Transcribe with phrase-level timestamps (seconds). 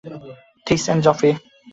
[0.65, 1.31] This এবং Joffrey.